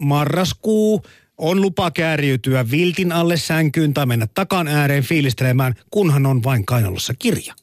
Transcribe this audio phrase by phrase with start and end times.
[0.00, 1.02] marraskuu,
[1.38, 7.14] on lupa kääriytyä viltin alle sänkyyn tai mennä takan ääreen fiilistelemään, kunhan on vain kainalossa
[7.18, 7.54] kirja.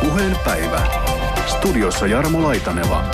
[0.00, 0.86] Puheenpäivä.
[1.46, 3.10] Studiossa Jarmo Laitaneva.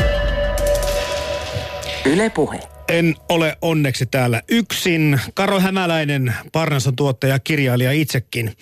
[2.05, 2.61] Yle Puhe.
[2.89, 5.21] En ole onneksi täällä yksin.
[5.34, 8.53] Karo Hämäläinen, Parnason tuottaja, kirjailija itsekin,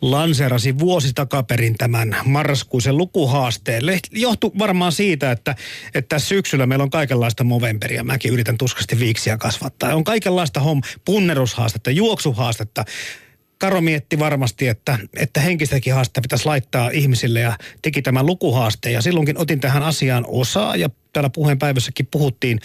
[0.00, 3.82] lanseerasi vuosi takaperin tämän marraskuisen lukuhaasteen.
[4.12, 5.54] Johtuu varmaan siitä, että,
[5.94, 8.04] että syksyllä meillä on kaikenlaista Movemberia.
[8.04, 9.94] Mäkin yritän tuskasti viiksiä kasvattaa.
[9.94, 12.84] On kaikenlaista hom, punnerushaastetta, juoksuhaastetta.
[13.58, 18.92] Karo mietti varmasti, että, että henkistäkin haastetta pitäisi laittaa ihmisille ja teki tämän lukuhaasteen.
[18.92, 22.60] Ja silloinkin otin tähän asiaan osaa ja täällä puheenpäivässäkin puhuttiin.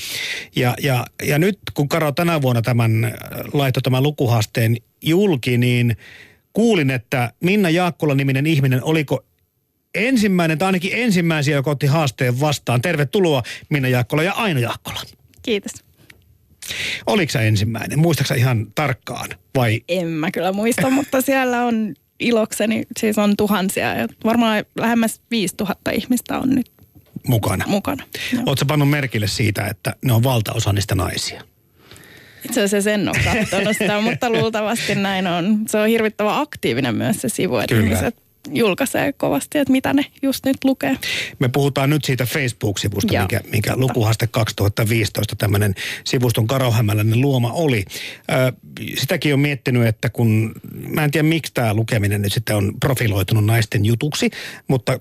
[0.56, 3.12] Ja, ja, ja nyt kun Karo tänä vuonna tämän äh,
[3.54, 5.98] laittoi tämän lukuhaasteen julki, niin
[6.54, 9.26] kuulin, että Minna Jaakkola-niminen ihminen oliko
[9.96, 12.82] ensimmäinen tai ainakin ensimmäisiä, joka otti haasteen vastaan.
[12.82, 15.02] Tervetuloa Minna Jaakkola ja Aino Jaakkola.
[15.42, 15.72] Kiitos.
[17.08, 18.00] Oliko sä ensimmäinen?
[18.00, 19.82] Muistaaksä ihan tarkkaan vai?
[19.88, 25.92] En mä kyllä muista, mutta siellä on ilokseni, siis on tuhansia ja varmaan lähemmäs 5000
[25.92, 26.72] ihmistä on nyt
[27.28, 27.66] mukana.
[27.68, 28.04] mukana.
[28.46, 31.44] Oletko pannut merkille siitä, että ne on valtaosa niistä naisia?
[32.46, 35.60] Itse asiassa en ole katsonut sitä, mutta luultavasti näin on.
[35.68, 37.86] Se on hirvittävän aktiivinen myös se sivu, että Kyllä.
[37.88, 40.98] ihmiset julkaisee kovasti, että mitä ne just nyt lukee.
[41.40, 43.24] Me puhutaan nyt siitä Facebook-sivusta, Joo.
[43.24, 47.86] mikä, mikä lukuhaste 2015 tämmöinen sivuston Karohämäläinen luoma oli.
[48.32, 48.54] Ö,
[48.98, 50.52] sitäkin on miettinyt, että kun,
[50.88, 54.30] mä en tiedä miksi tämä lukeminen nyt sitten on profiloitunut naisten jutuksi,
[54.68, 55.00] mutta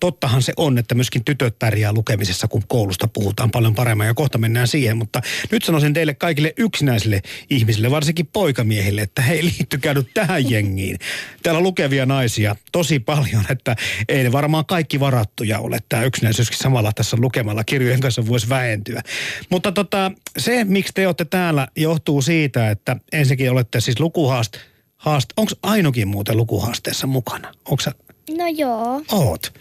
[0.00, 4.38] tottahan se on, että myöskin tytöt pärjää lukemisessa, kun koulusta puhutaan paljon paremmin ja kohta
[4.38, 10.08] mennään siihen, mutta nyt sanoisin teille kaikille yksinäisille ihmisille, varsinkin poikamiehille, että hei liittykää nyt
[10.14, 10.98] tähän jengiin.
[11.42, 13.76] Täällä lukevia naisia tosi paljon, että
[14.08, 15.78] ei ne varmaan kaikki varattuja ole.
[15.88, 19.02] Tämä yksinäisyyskin samalla tässä lukemalla kirjojen kanssa voisi vähentyä.
[19.50, 24.56] Mutta tota, se, miksi te olette täällä, johtuu siitä, että ensinnäkin olette siis lukuhaast,
[24.96, 27.52] haast, onko Ainokin muuten lukuhaasteessa mukana?
[27.64, 27.82] Onko
[28.36, 29.02] No joo.
[29.12, 29.52] oot?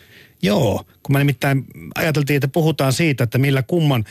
[0.42, 4.06] Joo, kun mä nimittäin ajateltiin, että puhutaan siitä, että millä kumman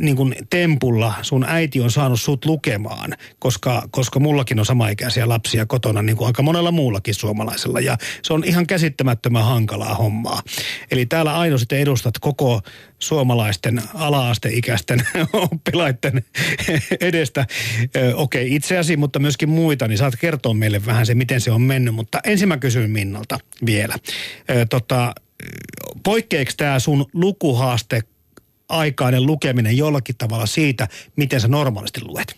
[0.00, 5.66] niin kuin tempulla sun äiti on saanut sut lukemaan, koska, koska mullakin on samaikäisiä lapsia
[5.66, 7.80] kotona, niin kuin aika monella muullakin suomalaisella.
[7.80, 10.42] Ja se on ihan käsittämättömän hankalaa hommaa.
[10.90, 12.60] Eli täällä Aino sitten edustat koko
[12.98, 15.06] suomalaisten ala-asteikäisten
[15.52, 16.24] oppilaiden
[17.00, 17.46] edestä.
[18.14, 21.62] Okei, okay, itseäsi, mutta myöskin muita, niin saat kertoa meille vähän se, miten se on
[21.62, 21.94] mennyt.
[21.94, 23.94] Mutta ensin mä kysyn Minnalta vielä.
[24.70, 25.14] Tota,
[26.02, 28.02] poikkeeko tämä sun lukuhaaste
[28.68, 32.36] aikainen lukeminen jollakin tavalla siitä, miten sä normaalisti luet?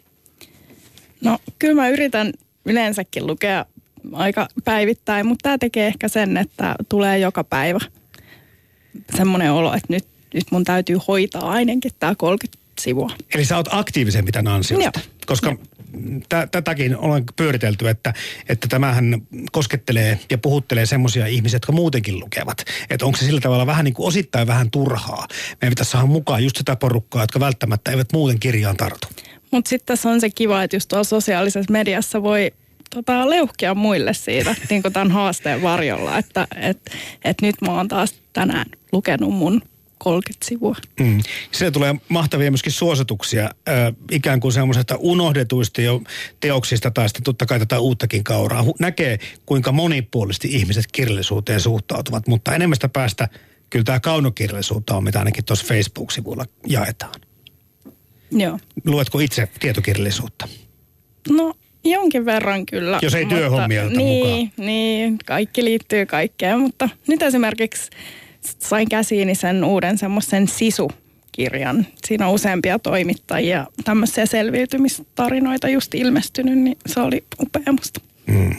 [1.21, 2.33] No kyllä mä yritän
[2.65, 3.65] yleensäkin lukea
[4.13, 7.79] aika päivittäin, mutta tämä tekee ehkä sen, että tulee joka päivä
[9.17, 13.11] semmoinen olo, että nyt, nyt mun täytyy hoitaa ainakin tämä 30 sivua.
[13.35, 15.01] Eli sä oot aktiivisempi tämän ansiosta.
[15.01, 15.07] Joo.
[15.27, 15.78] Koska tä-
[16.51, 18.15] tätäkin olen pyöritelty, että,
[18.49, 19.23] että tämähän
[19.53, 22.65] koskettelee ja puhuttelee semmoisia ihmisiä, jotka muutenkin lukevat.
[22.91, 25.27] Että onko se sillä tavalla vähän niin kuin osittain vähän turhaa.
[25.51, 29.09] Meidän pitäisi saada mukaan just sitä porukkaa, jotka välttämättä eivät muuten kirjaan tartu.
[29.51, 32.53] Mutta sitten tässä on se kiva, että just tuolla sosiaalisessa mediassa voi
[32.95, 36.91] tota, leuhkia muille siitä niin tämän haasteen varjolla, että et,
[37.25, 39.63] et nyt mä oon taas tänään lukenut mun
[39.99, 40.77] 30 sivua.
[41.01, 41.21] Mm.
[41.51, 46.03] Siellä tulee mahtavia myöskin suosituksia äh, ikään kuin semmoisesta unohdetuista jo
[46.41, 48.63] teoksista tai sitten totta kai tätä uuttakin kauraa.
[48.63, 53.29] Hu- näkee, kuinka monipuolisesti ihmiset kirjallisuuteen suhtautuvat, mutta enemmästä päästä
[53.71, 57.21] kyllä tämä kaunokirjallisuutta on, mitä ainakin tuossa Facebook-sivuilla jaetaan.
[58.31, 58.59] Joo.
[58.85, 60.49] Luetko itse tietokirjallisuutta?
[61.31, 61.55] No
[61.85, 62.99] jonkin verran kyllä.
[63.03, 64.67] Jos ei työhommia ota niin, mukaan.
[64.67, 67.91] Niin, kaikki liittyy kaikkeen, mutta nyt esimerkiksi
[68.59, 71.87] sain käsiini sen uuden semmoisen sisukirjan.
[72.07, 78.01] Siinä on useampia toimittajia, tämmöisiä selviytymistarinoita just ilmestynyt, niin se oli upea musta.
[78.27, 78.55] Mm.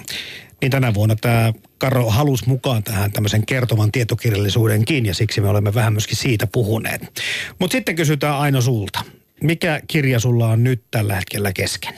[0.61, 5.73] Niin tänä vuonna tämä Karo halusi mukaan tähän tämmöisen kertovan tietokirjallisuudenkin ja siksi me olemme
[5.73, 7.21] vähän myöskin siitä puhuneet.
[7.59, 8.99] Mutta sitten kysytään Aino sulta.
[9.43, 11.93] Mikä kirja sulla on nyt tällä hetkellä kesken?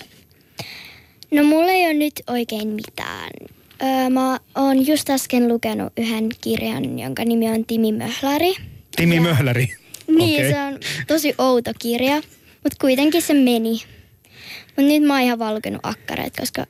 [1.32, 3.30] No mulla ei ole nyt oikein mitään.
[3.84, 8.54] Öö, mä oon just äsken lukenut yhden kirjan, jonka nimi on Timi Möhläri.
[8.96, 9.68] Timi Möhläri.
[10.08, 10.52] Niin, Okei.
[10.52, 12.16] se on tosi outo kirja,
[12.64, 13.82] mutta kuitenkin se meni.
[14.68, 16.66] Mutta nyt mä oon ihan vaan lukenut akkareet, koska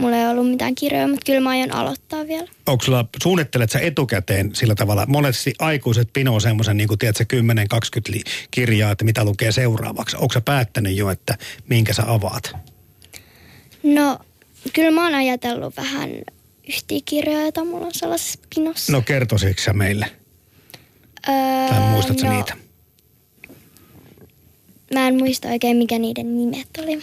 [0.00, 2.48] mulla ei ollut mitään kirjoja, mutta kyllä mä aion aloittaa vielä.
[2.66, 8.12] Onko sulla, suunnittelet sä etukäteen sillä tavalla, monesti aikuiset pinoo semmoisen niin kuin tiedätkö, 10-20
[8.12, 10.16] li- kirjaa, että mitä lukee seuraavaksi.
[10.16, 11.38] Onko sä päättänyt jo, että
[11.68, 12.56] minkä sä avaat?
[13.82, 14.18] No,
[14.72, 16.10] kyllä mä oon ajatellut vähän
[16.68, 18.92] yhtiä kirjoja, joita mulla on sellaisessa pinossa.
[18.92, 20.06] No kertoisitko sä meille?
[21.28, 22.56] Öö, Tai muistatko no, niitä?
[24.94, 26.98] Mä en muista oikein, mikä niiden nimet oli.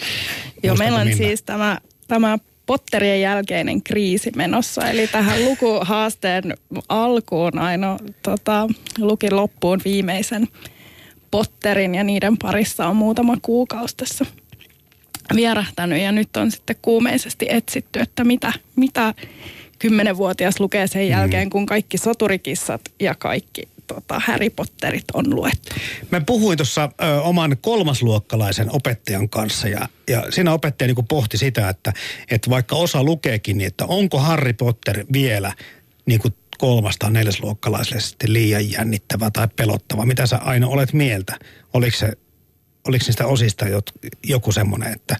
[0.63, 1.17] Joo, meillä on Minna?
[1.17, 1.77] siis tämä,
[2.07, 4.89] tämä Potterien jälkeinen kriisi menossa.
[4.89, 6.53] Eli tähän lukuhaasteen
[6.89, 8.67] alkuun aina tota,
[8.97, 10.47] luki loppuun viimeisen
[11.31, 14.25] Potterin ja niiden parissa on muutama kuukausi tässä
[15.35, 19.13] vierähtänyt ja nyt on sitten kuumeisesti etsitty, että mitä, mitä
[19.79, 25.75] kymmenenvuotias lukee sen jälkeen, kun kaikki soturikissat ja kaikki tota, Harry Potterit on luettu.
[26.11, 26.89] Mä puhuin tuossa
[27.23, 31.93] oman kolmasluokkalaisen opettajan kanssa ja, ja siinä opettaja niin pohti sitä, että,
[32.31, 35.53] että vaikka osa lukeekin, niin että onko Harry Potter vielä
[36.05, 40.05] niin kuin kolmas- tai neljäsluokkalaiselle sitten liian jännittävä tai pelottava.
[40.05, 41.39] Mitä sä aina olet mieltä?
[41.73, 42.13] Oliko se
[42.87, 45.15] oliko niistä osista jot- joku semmoinen, että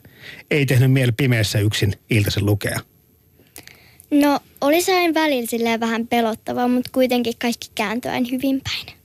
[0.52, 2.80] ei tehnyt mieli pimeässä yksin iltaisen lukea?
[4.12, 8.98] No, oli se aina välillä silleen vähän pelottavaa, mutta kuitenkin kaikki kääntyi aina hyvin päin.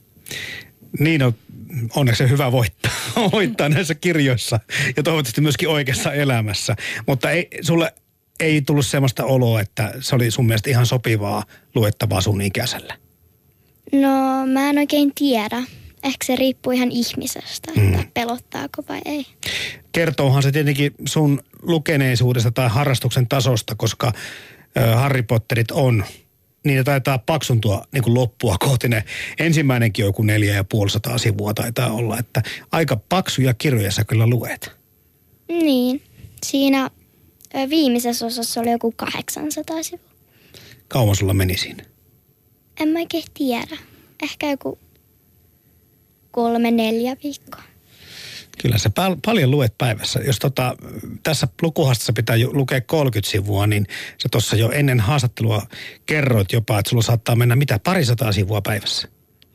[0.99, 1.33] Niin on,
[1.95, 2.91] onneksi se hyvä voittaa,
[3.31, 4.59] voittaa näissä kirjoissa
[4.97, 6.75] ja toivottavasti myöskin oikeassa elämässä.
[7.07, 7.93] Mutta ei, sulle
[8.39, 11.43] ei tullut semmoista oloa, että se oli sun mielestä ihan sopivaa
[11.75, 12.93] luettavaa sun ikäiselle.
[13.91, 15.63] No, mä en oikein tiedä.
[16.05, 18.11] Ehkä se riippuu ihan ihmisestä, että Mm.
[18.13, 19.25] pelottaako vai ei.
[19.91, 24.11] Kertoohan se tietenkin sun lukeneisuudesta tai harrastuksen tasosta, koska
[24.95, 26.05] Harry Potterit on,
[26.65, 28.87] niitä taitaa paksuntua niin kuin loppua kohti.
[28.87, 29.03] Ne
[29.39, 34.03] ensimmäinenkin on joku neljä ja puoli sataa sivua taitaa olla, että aika paksuja kirjoja sä
[34.03, 34.71] kyllä luet.
[35.47, 36.01] Niin,
[36.45, 36.89] siinä
[37.69, 40.09] viimeisessä osassa oli joku 800 sivua.
[40.87, 41.83] Kauan sulla meni siinä?
[42.79, 43.77] En mä oikein tiedä.
[44.23, 44.79] Ehkä joku
[46.35, 47.63] kolme, neljä viikkoa.
[48.61, 50.19] Kyllä sä pal- paljon luet päivässä.
[50.19, 50.75] Jos tota,
[51.23, 53.87] tässä lukuhastassa pitää ju- lukea 30 sivua, niin
[54.17, 55.61] sä tuossa jo ennen haastattelua
[56.05, 59.07] kerroit jopa, että sulla saattaa mennä mitä, parisataa sivua päivässä.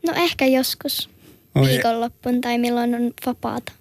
[0.07, 1.09] No ehkä joskus
[1.55, 1.67] Oi.
[1.67, 3.71] viikonloppuun tai milloin on vapaata.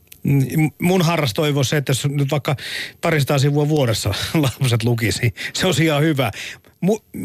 [0.80, 2.56] Mun harras toivo se, että jos nyt vaikka
[3.00, 4.14] parisataa sivua vuodessa
[4.60, 6.30] lapset lukisi, se olisi ihan hyvä.
[6.86, 7.20] Mu-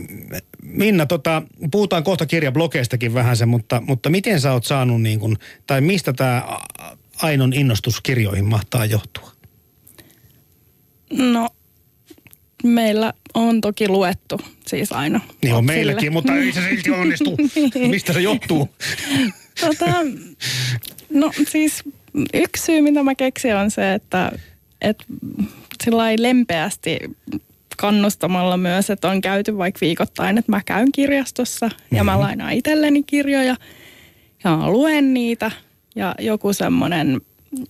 [0.61, 1.41] Minna, tota,
[1.71, 5.37] puhutaan kohta kirjablogeistakin vähän se, mutta, mutta miten sä oot saanut niin kun,
[5.67, 6.59] tai mistä tämä
[7.21, 9.31] Ainon innostus kirjoihin mahtaa johtua?
[11.13, 11.49] No,
[12.63, 15.19] meillä on toki luettu siis aina.
[15.43, 17.37] Niin on meilläkin, mutta ei se silti onnistu.
[17.89, 18.69] Mistä se johtuu?
[19.61, 19.85] Tota,
[21.09, 21.83] no siis
[22.33, 24.31] yksi syy, mitä mä keksin on se, että,
[24.81, 25.03] että
[25.83, 26.99] sillä lempeästi
[27.77, 33.03] kannustamalla myös, että on käyty vaikka viikoittain, että mä käyn kirjastossa ja mä lainaan itselleni
[33.03, 33.55] kirjoja
[34.43, 35.51] ja mä luen niitä
[35.95, 37.21] ja joku semmoinen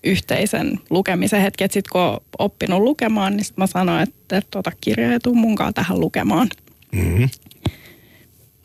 [0.04, 4.60] yhteisen lukemisen hetki, että sitten kun on oppinut lukemaan, niin sit mä sanoin, että, että
[4.60, 6.50] ota kirja ja tuu munkaan tähän lukemaan.
[6.92, 7.30] Mm-hmm.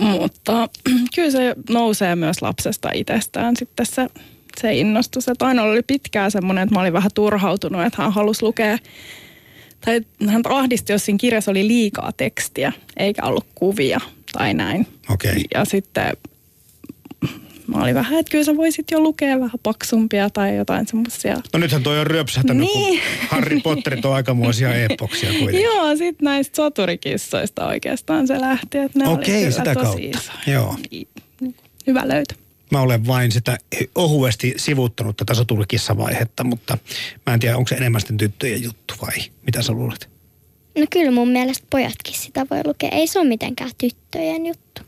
[0.00, 0.69] Mutta
[1.14, 4.06] kyllä se nousee myös lapsesta itsestään sitten se,
[4.60, 5.28] se innostus.
[5.28, 8.78] Että aina oli pitkään semmoinen, että mä olin vähän turhautunut, että hän halusi lukea.
[9.84, 14.00] Tai hän ahdisti, jos siinä kirjassa oli liikaa tekstiä, eikä ollut kuvia
[14.32, 14.86] tai näin.
[15.10, 15.30] Okei.
[15.30, 15.42] Okay.
[15.54, 16.16] Ja sitten
[17.66, 21.36] mä olin vähän, että kyllä sä voisit jo lukea vähän paksumpia tai jotain semmoisia.
[21.52, 22.90] No nythän toi on ryöpsähtänyt, niin.
[22.90, 23.00] Niin.
[23.00, 25.62] kun Harry Potterit on aikamoisia epoksia kuitenkin.
[25.62, 30.32] Joo, sitten näistä soturikissoista oikeastaan se lähti, että ne Okei, oli kyllä sitä tosi kautta.
[30.46, 30.76] Joo.
[31.86, 32.34] Hyvä löytö.
[32.70, 33.58] Mä olen vain sitä
[33.94, 36.78] ohuesti sivuttanut tätä soturikissa-vaihetta, mutta
[37.26, 40.11] mä en tiedä, onko se enemmän sitten tyttöjen juttu vai mitä sä luulet?
[40.78, 42.88] No kyllä mun mielestä pojatkin sitä voi lukea.
[42.92, 44.83] Ei se ole mitenkään tyttöjen juttu.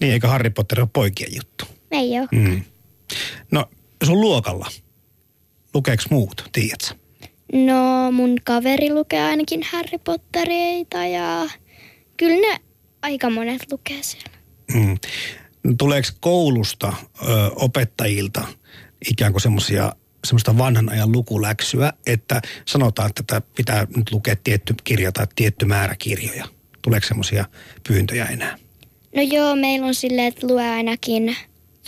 [0.00, 1.64] Niin, eikä Harry Potter ole poikien juttu.
[1.90, 2.28] Ei ole.
[2.32, 2.62] Mm.
[3.50, 3.70] No,
[4.04, 4.68] sun luokalla,
[5.74, 6.94] lukeeks muut, tiedätkö?
[7.52, 11.48] No mun kaveri lukee ainakin Harry Pottereita ja
[12.16, 12.60] kyllä ne
[13.02, 14.36] aika monet lukee siellä.
[14.74, 14.98] Mm.
[15.78, 16.92] Tuleeko koulusta
[17.22, 18.44] ö, opettajilta
[19.10, 19.92] ikään kuin semmoisia
[20.24, 25.64] semmoista vanhan ajan lukuläksyä, että sanotaan, että tätä pitää nyt lukea tietty kirja tai tietty
[25.64, 26.44] määrä kirjoja.
[26.82, 27.44] Tuleeko semmoisia
[27.88, 28.58] pyyntöjä enää?
[29.16, 31.36] No joo, meillä on silleen, että lue ainakin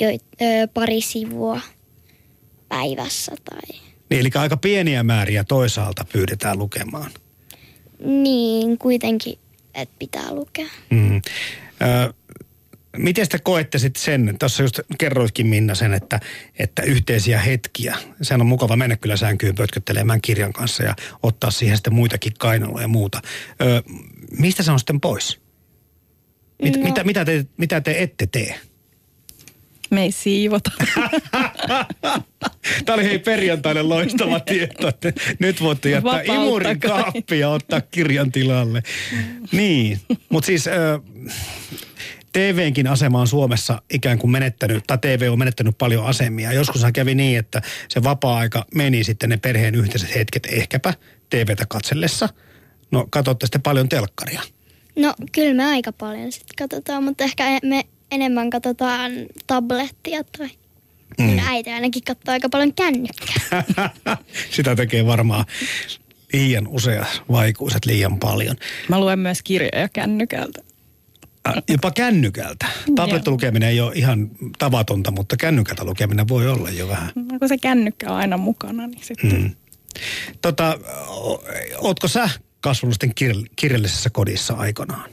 [0.00, 0.08] jo,
[0.42, 1.60] ö, pari sivua
[2.68, 3.80] päivässä tai
[4.10, 7.10] Niin, eli aika pieniä määriä toisaalta pyydetään lukemaan.
[8.06, 9.38] niin kuitenkin,
[9.74, 10.66] että pitää lukea.
[10.90, 11.16] Mm.
[11.82, 12.14] Ö,
[12.96, 16.20] miten te koette sitten sen, tuossa just kerroitkin Minna sen, että,
[16.58, 21.76] että yhteisiä hetkiä, sehän on mukava mennä kyllä sänkyyn pötköttelemään kirjan kanssa ja ottaa siihen
[21.76, 23.20] sitten muitakin kainaloja ja muuta.
[23.62, 23.82] Ö,
[24.38, 25.40] mistä se on sitten pois?
[26.62, 26.82] Mit, No.
[26.84, 28.60] mitä, mitä, te, mitä te ette tee?
[29.90, 30.70] Me ei siivota.
[32.84, 36.42] Tämä oli hei perjantaille loistava tieto, että nyt voitte jättää Vapauttakaa.
[36.44, 38.82] imurin kaappi ja ottaa kirjan tilalle.
[39.52, 40.64] Niin, mutta siis
[42.32, 46.52] TVnkin asema on Suomessa ikään kuin menettänyt, tai TV on menettänyt paljon asemia.
[46.52, 50.94] Joskushan kävi niin, että se vapaa-aika meni sitten ne perheen yhteiset hetket ehkäpä
[51.30, 52.28] TVtä katsellessa.
[52.90, 54.42] No katsotte sitten paljon telkkaria.
[54.96, 59.12] No kyllä me aika paljon sitten katsotaan, mutta ehkä me enemmän katsotaan
[59.46, 60.50] tablettia tai
[61.18, 61.24] mm.
[61.24, 63.64] mun äiti ainakin katsoo aika paljon kännykkää.
[64.56, 65.44] Sitä tekee varmaan
[66.32, 68.56] liian useat vaikuiset liian paljon.
[68.88, 70.67] Mä luen myös kirjoja kännykältä.
[71.48, 72.66] Äh, jopa kännykältä.
[72.94, 77.10] Tabletti lukeminen ei ole ihan tavatonta, mutta kännykältä lukeminen voi olla jo vähän.
[77.14, 79.32] No, kun se kännykkä on aina mukana, niin sitten...
[79.32, 79.50] Mm.
[80.42, 80.78] Tota,
[81.78, 85.10] ootko sä kasvanut sitten kir- kirjallisessa kodissa aikanaan?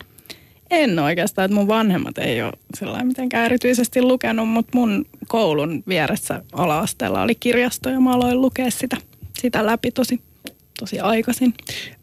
[0.72, 6.42] En oikeastaan, että mun vanhemmat ei ole sellainen mitenkään erityisesti lukenut, mutta mun koulun vieressä
[6.54, 8.98] ala-asteella oli kirjasto ja mä aloin lukea sitä,
[9.40, 10.22] sitä läpi tosi,
[10.80, 11.54] tosi aikaisin.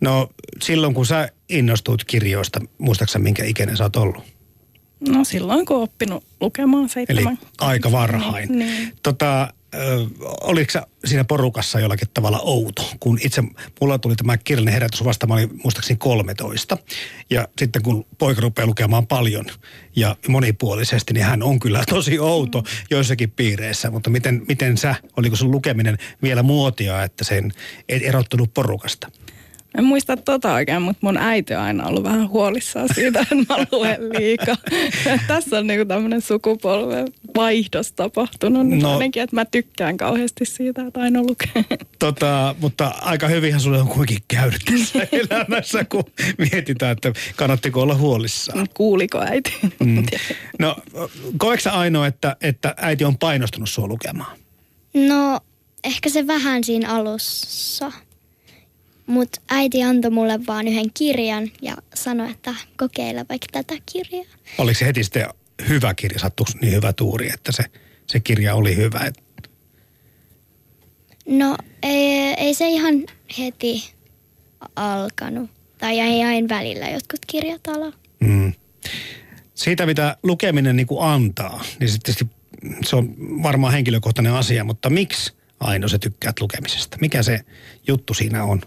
[0.00, 0.28] No
[0.62, 4.24] silloin kun sä innostuit kirjoista, muistaaksä minkä ikäinen sä oot ollut?
[5.08, 7.38] No silloin kun oppinut lukemaan seitsemän.
[7.40, 8.48] Eli aika varhain.
[8.48, 8.92] Niin, niin.
[9.02, 10.06] Tota, ö,
[10.40, 12.90] oliko sä siinä porukassa jollakin tavalla outo?
[13.00, 13.42] Kun itse,
[13.80, 16.76] mulla tuli tämä kirjallinen herätys vasta, mä olin muistaakseni 13.
[17.30, 19.46] Ja sitten kun poika rupeaa lukemaan paljon
[19.96, 22.66] ja monipuolisesti, niin hän on kyllä tosi outo mm.
[22.90, 23.90] joissakin piireissä.
[23.90, 27.52] Mutta miten, miten sä, oliko sun lukeminen vielä muotia, että sen
[27.88, 29.10] et erottunut porukasta?
[29.78, 33.66] En muista tota oikein, mutta mun äiti on aina ollut vähän huolissaan siitä, että mä
[33.72, 34.56] luen liikaa.
[35.28, 38.68] Tässä on niinku tämmöinen sukupolven vaihdos tapahtunut.
[38.68, 41.64] No, ainakin, että mä tykkään kauheasti siitä, että aina lukee.
[41.98, 46.04] Tota, mutta aika hyvinhän sulle on kuitenkin käynyt tässä elämässä, kun
[46.38, 48.66] mietitään, että kannattiko olla huolissaan.
[48.74, 49.58] Kuuliko äiti?
[49.80, 50.06] Mm.
[50.58, 50.76] No,
[51.36, 54.36] koetko ainoa, että, että äiti on painostunut sua lukemaan?
[54.94, 55.40] No,
[55.84, 57.92] ehkä se vähän siinä alussa.
[59.06, 64.24] Mutta äiti antoi mulle vaan yhden kirjan ja sanoi, että kokeile vaikka tätä kirjaa.
[64.58, 65.26] Oliko se heti sitten
[65.68, 67.64] hyvä kirja, sattuiko niin hyvä tuuri, että se,
[68.06, 69.12] se kirja oli hyvä?
[71.26, 72.94] No ei, ei se ihan
[73.38, 73.94] heti
[74.76, 75.50] alkanut.
[75.78, 77.92] Tai jäi aina välillä jotkut kirjat ala.
[78.20, 78.52] Mm.
[79.54, 82.14] Siitä, mitä lukeminen niin kuin antaa, niin sitten
[82.84, 85.32] se on varmaan henkilökohtainen asia, mutta miksi
[85.62, 86.96] Aino sä tykkäät lukemisesta?
[87.00, 87.40] Mikä se
[87.88, 88.62] juttu siinä on?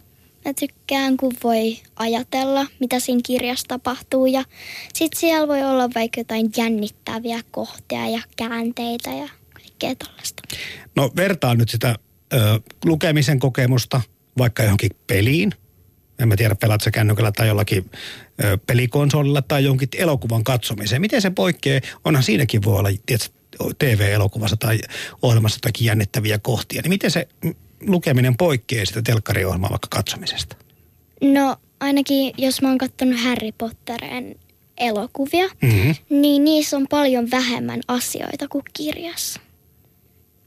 [0.45, 4.25] Mä tykkään, kun voi ajatella, mitä siinä kirjassa tapahtuu.
[4.25, 4.43] Ja
[4.93, 10.43] sitten siellä voi olla vaikka jotain jännittäviä kohtia ja käänteitä ja kaikkea tällaista.
[10.95, 11.95] No vertaan nyt sitä
[12.33, 14.01] ö, lukemisen kokemusta
[14.37, 15.51] vaikka johonkin peliin.
[16.19, 17.91] En mä tiedä, pelaat sä kännykällä tai jollakin
[18.43, 21.01] ö, pelikonsolilla tai jonkin elokuvan katsomiseen.
[21.01, 21.81] Miten se poikkeaa?
[22.03, 23.35] Onhan siinäkin voi olla tietysti,
[23.79, 24.79] TV-elokuvassa tai
[25.21, 26.81] ohjelmassa jotakin jännittäviä kohtia.
[26.81, 27.27] Niin miten se
[27.81, 30.55] lukeminen poikkeaa sitä telkkariohjelmaa vaikka katsomisesta?
[31.21, 34.39] No ainakin jos mä oon katsonut Harry Potterin
[34.77, 35.95] elokuvia, mm-hmm.
[36.09, 39.39] niin niissä on paljon vähemmän asioita kuin kirjassa.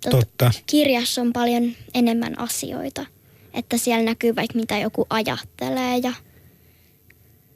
[0.01, 0.51] Tot, Totta.
[0.67, 3.07] Kirjassa on paljon enemmän asioita,
[3.55, 6.13] että siellä näkyy vaikka mitä joku ajattelee ja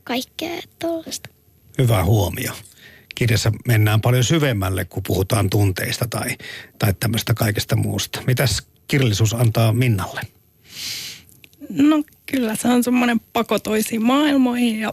[0.05, 1.31] kaikkea tuollaista.
[1.79, 2.53] Hyvä huomio.
[3.15, 6.37] Kirjassa mennään paljon syvemmälle, kun puhutaan tunteista tai,
[6.79, 8.23] tai tämmöistä kaikesta muusta.
[8.27, 10.21] Mitäs kirjallisuus antaa Minnalle?
[11.69, 14.93] No kyllä se on semmoinen pako toisiin maailmoihin ja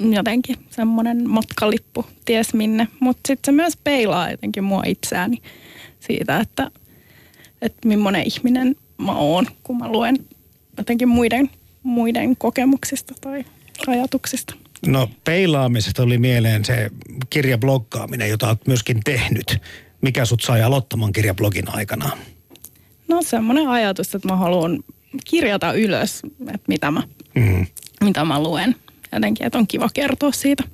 [0.16, 2.88] jotenkin semmoinen matkalippu ties minne.
[3.00, 5.42] Mutta sitten se myös peilaa jotenkin mua itseäni
[6.00, 6.70] siitä, että,
[7.62, 10.16] että millainen ihminen mä oon, kun mä luen
[10.78, 11.50] jotenkin muiden,
[11.82, 13.44] muiden kokemuksista tai
[13.86, 14.54] ajatuksista.
[14.86, 16.90] No peilaamisesta oli mieleen se
[17.30, 19.58] kirjabloggaaminen, jota olet myöskin tehnyt.
[20.00, 22.10] Mikä sut sai aloittamaan kirjablogin aikana?
[23.08, 24.84] No semmoinen ajatus, että mä haluan
[25.24, 27.02] kirjata ylös, että mitä mä,
[27.34, 27.66] mm.
[28.04, 28.74] mitä mä luen.
[29.12, 30.64] Jotenkin, että on kiva kertoa siitä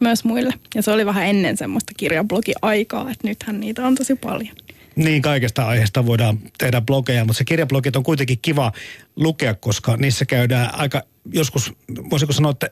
[0.00, 0.54] myös muille.
[0.74, 4.56] Ja se oli vähän ennen semmoista kirjablogi-aikaa, että nythän niitä on tosi paljon.
[4.96, 8.72] Niin, kaikesta aiheesta voidaan tehdä blogeja, mutta se kirjablogit on kuitenkin kiva
[9.16, 11.02] lukea, koska niissä käydään aika,
[11.32, 11.72] joskus
[12.10, 12.70] voisiko sanoa, että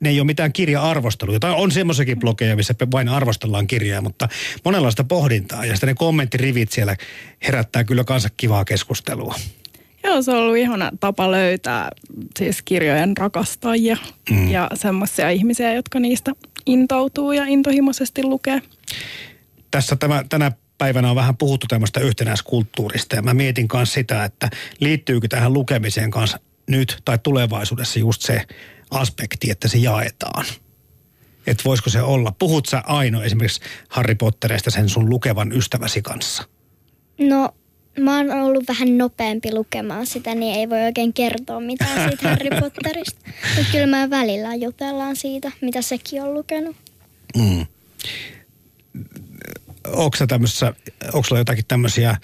[0.00, 1.40] ne ei ole mitään kirja-arvosteluja.
[1.40, 4.28] Tai on semmoisiakin blogeja, missä vain arvostellaan kirjaa, mutta
[4.64, 5.64] monenlaista pohdintaa.
[5.64, 6.96] Ja sitten ne kommenttirivit siellä
[7.46, 9.34] herättää kyllä kanssa kivaa keskustelua.
[10.04, 11.90] Joo, se on ollut ihana tapa löytää
[12.38, 13.96] siis kirjojen rakastajia
[14.30, 14.50] mm.
[14.50, 16.32] ja semmoisia ihmisiä, jotka niistä
[16.66, 18.62] intoutuu ja intohimoisesti lukee.
[19.70, 24.50] Tässä tämä, tänä päivänä on vähän puhuttu tämmöistä yhtenäiskulttuurista ja mä mietin myös sitä, että
[24.80, 28.42] liittyykö tähän lukemiseen kanssa nyt tai tulevaisuudessa just se
[28.90, 30.44] aspekti, että se jaetaan.
[31.46, 32.32] Että voisiko se olla?
[32.38, 36.42] Puhut sä Aino esimerkiksi Harry Potterista sen sun lukevan ystäväsi kanssa?
[37.18, 37.54] No
[38.00, 42.60] mä oon ollut vähän nopeampi lukemaan sitä, niin ei voi oikein kertoa mitään siitä Harry
[42.60, 43.20] Potterista.
[43.56, 46.76] Mutta kyllä mä välillä jutellaan siitä, mitä sekin on lukenut.
[47.36, 47.66] Mm.
[49.86, 50.16] Onko
[51.22, 52.16] sulla jotakin tämmöisiä,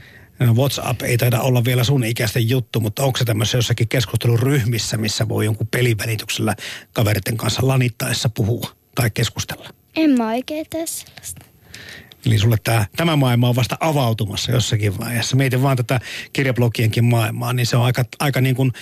[0.47, 4.97] no WhatsApp ei taida olla vielä sun ikäisten juttu, mutta onko se tämmöisessä jossakin keskusteluryhmissä,
[4.97, 6.57] missä voi jonkun pelivälityksellä
[6.93, 9.69] kaveritten kanssa lanittaessa puhua tai keskustella?
[9.97, 11.45] En mä oikein tee sellaista.
[12.27, 15.37] Eli sulle tämä, tämä maailma on vasta avautumassa jossakin vaiheessa.
[15.37, 16.01] Mietin vaan tätä
[16.33, 18.73] kirjablogienkin maailmaa, niin se on aika, aika niin kuin,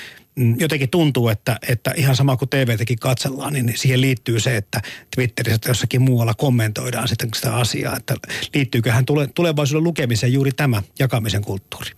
[0.58, 4.82] jotenkin tuntuu, että, että ihan sama kuin TVtäkin katsellaan, niin siihen liittyy se, että
[5.14, 8.14] Twitterissä tai jossakin muualla kommentoidaan sitten sitä asiaa, että
[8.54, 11.90] liittyyköhän tule, tulevaisuuden lukemiseen juuri tämä jakamisen kulttuuri.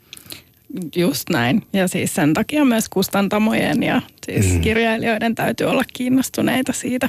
[0.96, 1.62] Just näin.
[1.72, 4.60] Ja siis sen takia myös kustantamojen ja siis mm.
[4.60, 7.08] kirjailijoiden täytyy olla kiinnostuneita siitä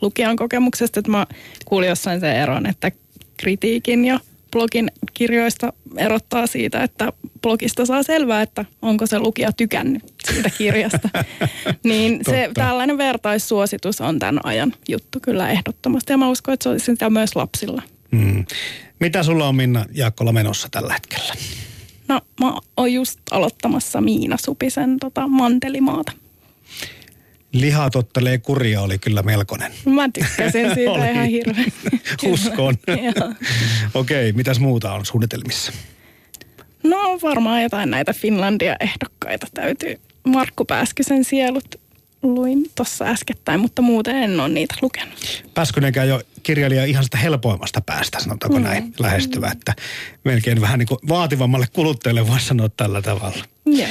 [0.00, 1.00] lukijan kokemuksesta.
[1.00, 1.26] Että mä
[1.64, 2.92] kuulin jossain sen eron, että
[3.36, 4.20] kritiikin ja
[4.52, 11.08] blogin kirjoista erottaa siitä, että blogista saa selvää, että onko se lukija tykännyt siitä kirjasta.
[11.84, 16.12] niin se tällainen vertaissuositus on tämän ajan juttu kyllä ehdottomasti.
[16.12, 17.82] Ja mä uskon, että se olisi sitä myös lapsilla.
[18.10, 18.44] Mm.
[19.00, 21.34] Mitä sulla on Minna Jaakkola menossa tällä hetkellä?
[22.08, 26.12] No mä oon just aloittamassa Miina Supisen tota, mantelimaata.
[27.52, 29.72] Liha tottelee kuria oli kyllä melkoinen.
[29.84, 31.72] Mä tykkäsin siitä ihan hirveän.
[32.24, 32.74] Uskon.
[33.94, 35.72] Okei, okay, mitäs muuta on suunnitelmissa?
[36.82, 40.00] No varmaan jotain näitä Finlandia-ehdokkaita täytyy.
[40.24, 41.80] Markku Pääskysen sielut
[42.22, 45.44] luin tuossa äskettäin, mutta muuten en ole niitä lukenut.
[45.54, 48.64] Pääskynenkään jo kirjailija ihan sitä helpoimmasta päästä, sanotaanko mm.
[48.64, 49.74] näin, lähestyvä, että
[50.24, 53.44] melkein vähän niin kuin vaativammalle kuluttajalle voisi sanoa tällä tavalla.
[53.66, 53.88] Joo.